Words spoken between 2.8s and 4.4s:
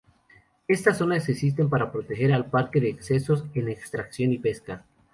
de excesos en extracción y